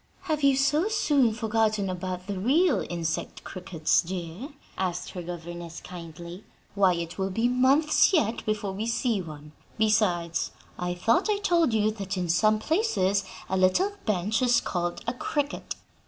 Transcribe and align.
"Have 0.21 0.41
you 0.41 0.55
so 0.55 0.87
soon 0.87 1.31
forgotten 1.31 1.87
about 1.87 2.25
the 2.25 2.39
real 2.39 2.83
insect 2.89 3.43
crickets, 3.43 4.01
dear?" 4.01 4.49
asked 4.75 5.11
her 5.11 5.21
governess, 5.21 5.79
kindly. 5.79 6.43
"Why, 6.73 6.95
it 6.95 7.19
will 7.19 7.29
be 7.29 7.47
months 7.47 8.11
yet 8.11 8.43
before 8.43 8.71
we 8.71 8.87
see 8.87 9.21
one. 9.21 9.51
Besides, 9.77 10.53
I 10.79 10.95
thought 10.95 11.29
I 11.29 11.37
told 11.37 11.71
you 11.71 11.91
that 11.91 12.17
in 12.17 12.29
some 12.29 12.57
places 12.57 13.25
a 13.47 13.55
little 13.55 13.91
bench 14.07 14.41
is 14.41 14.59
called 14.59 15.03
a 15.05 15.13
'cricket'? 15.13 15.75